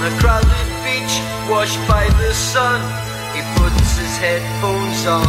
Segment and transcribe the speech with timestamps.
[0.00, 1.14] on a crowded beach,
[1.50, 2.80] washed by the sun.
[3.34, 5.28] He puts his headphones on.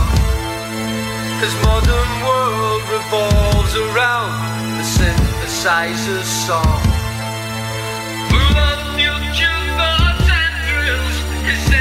[1.43, 6.81] His modern world revolves around the synthesizer's song.
[8.31, 11.80] Move on your jukebox and thrills.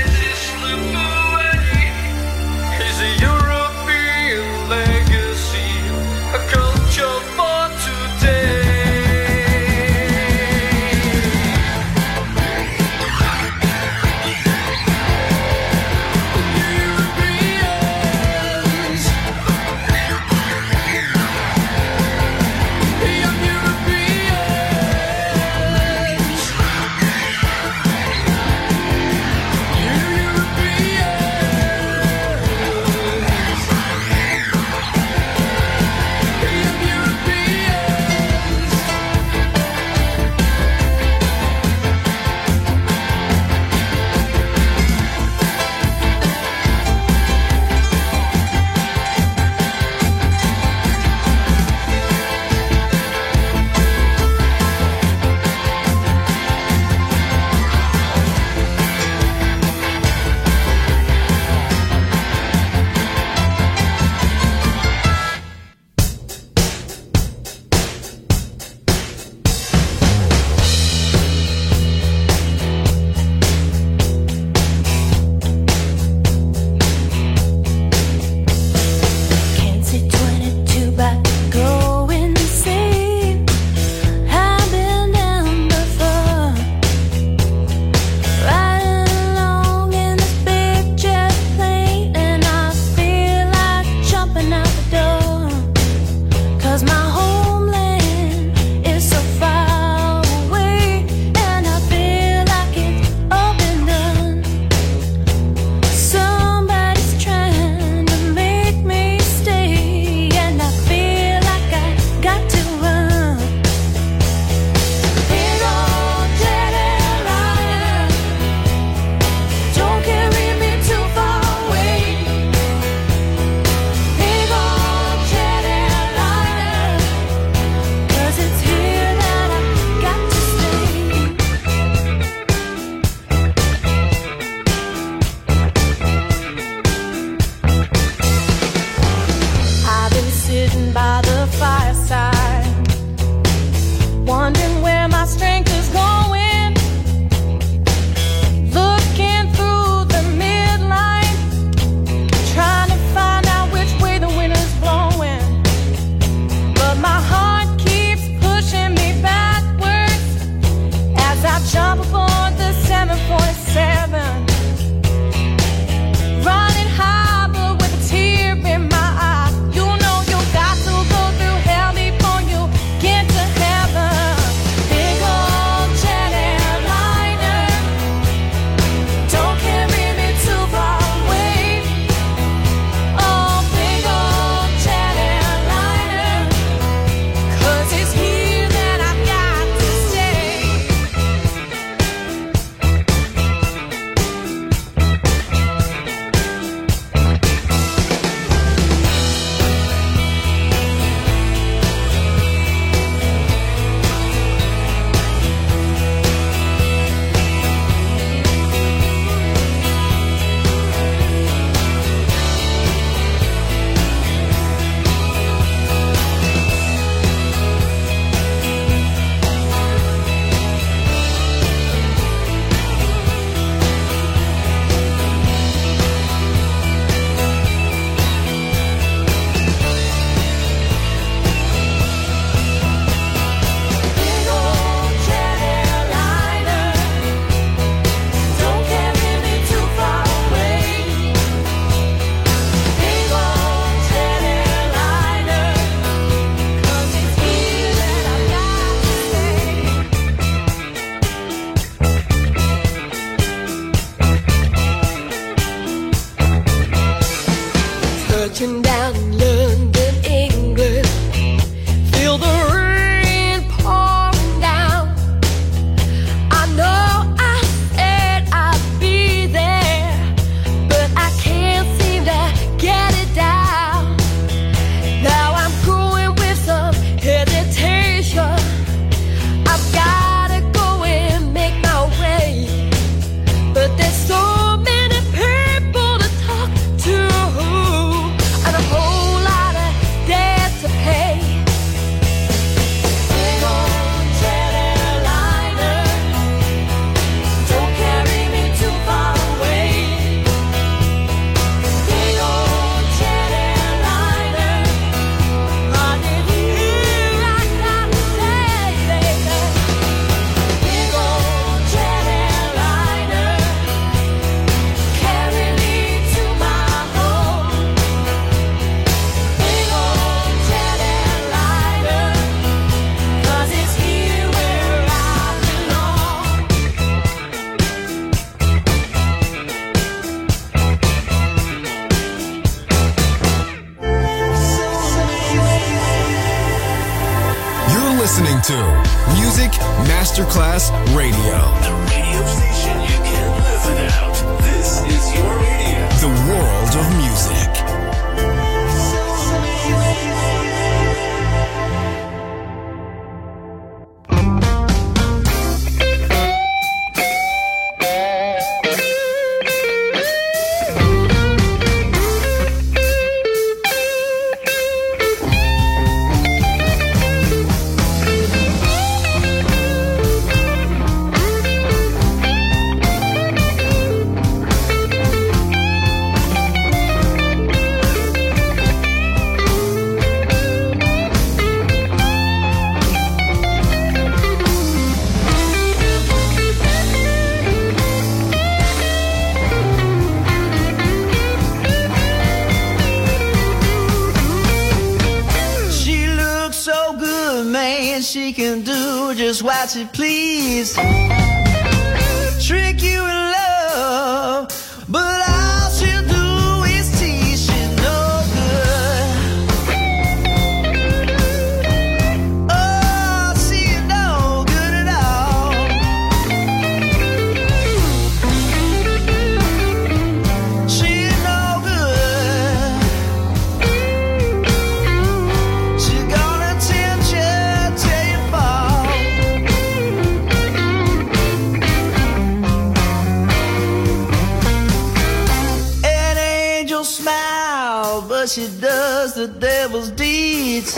[439.40, 440.92] The devil's deeds.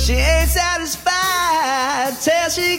[0.00, 2.78] She ain't satisfied till she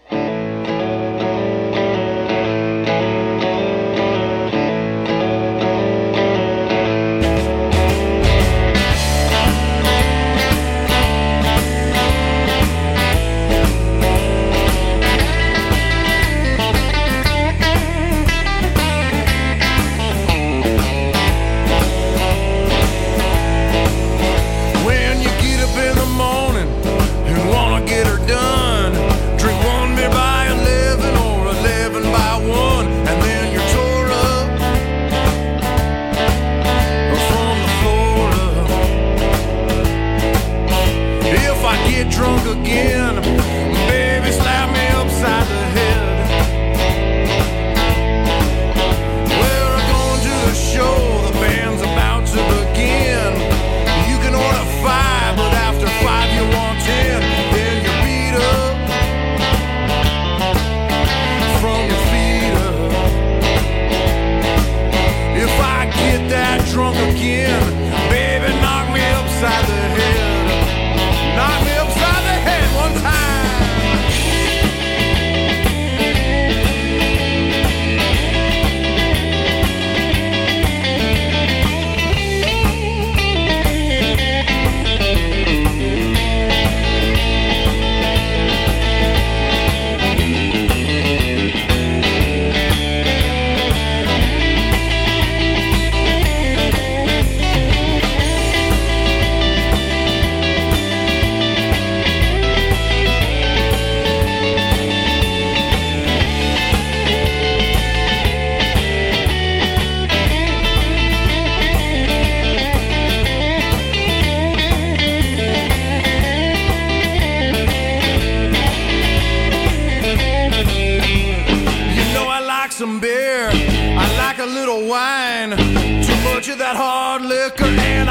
[127.41, 128.10] liquor and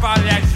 [0.00, 0.55] jump out of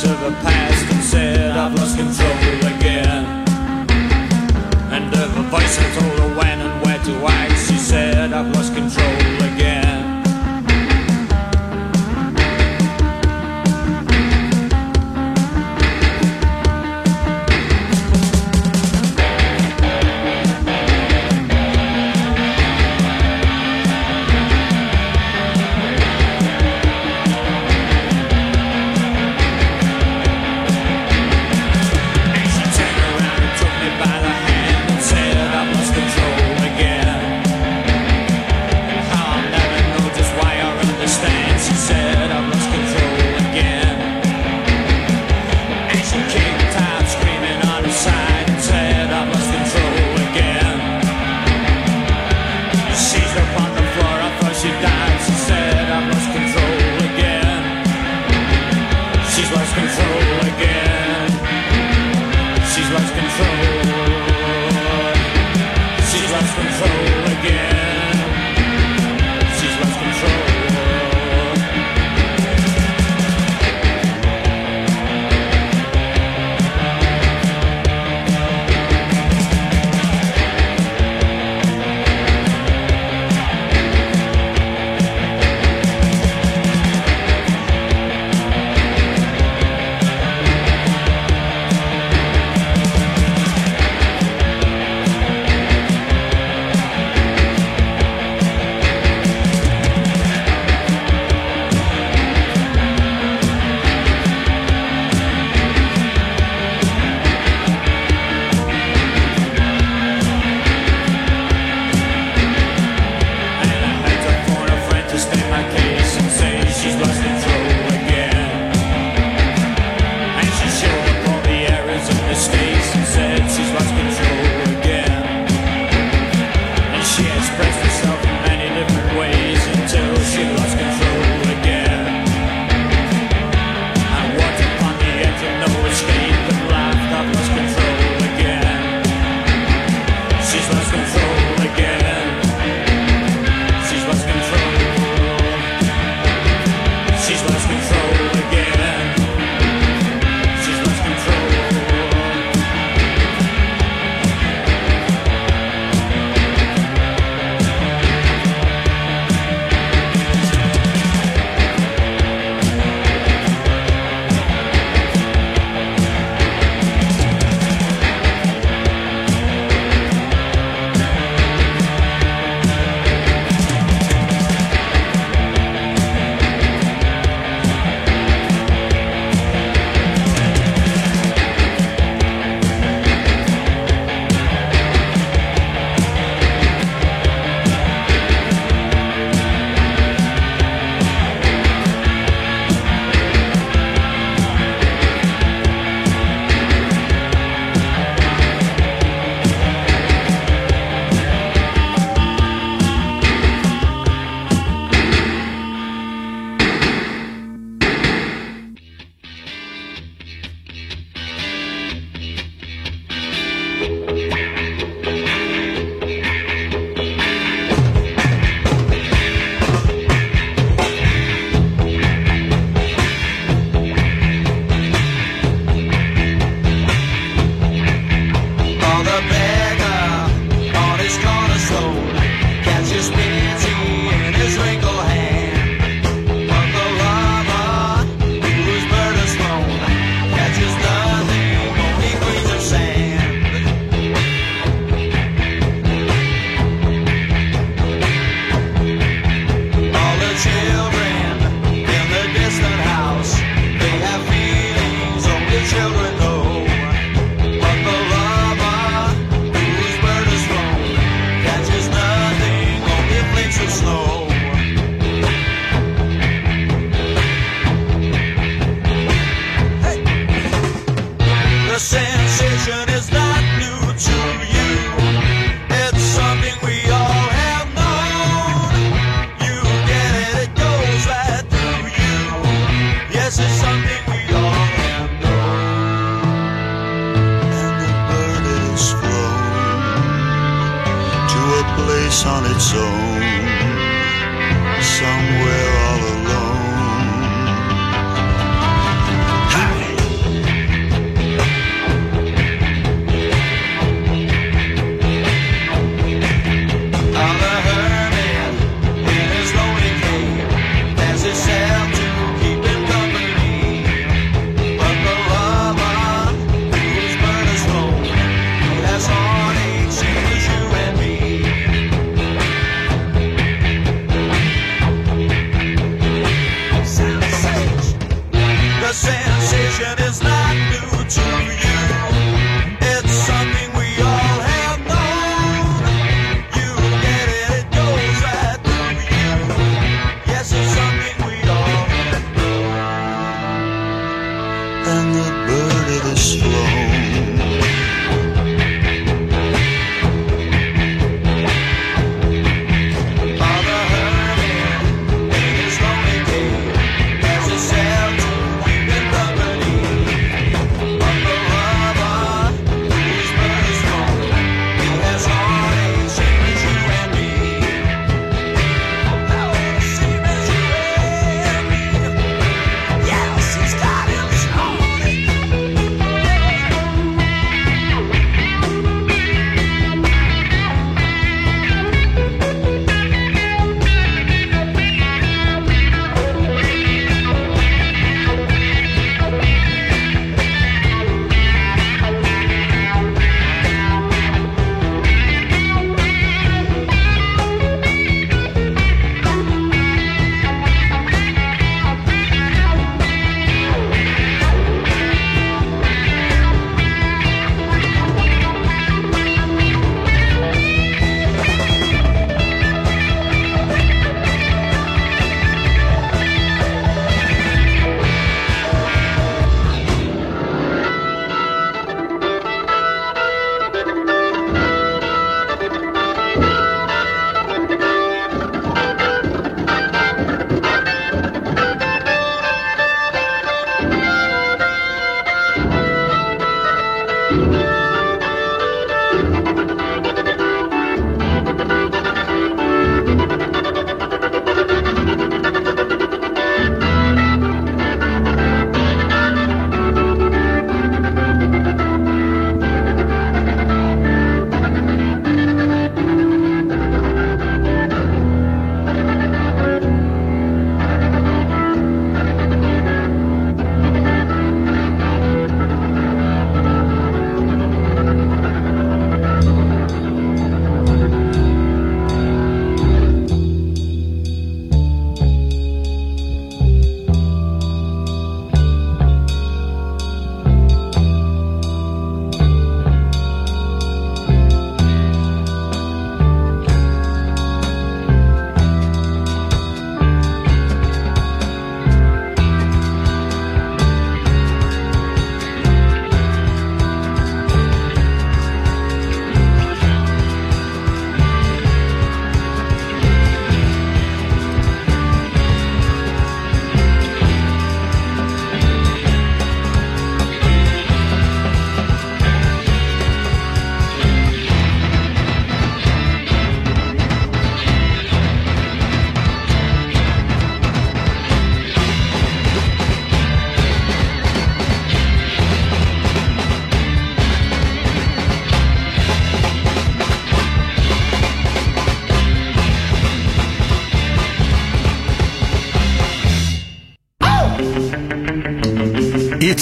[0.00, 0.61] The of her past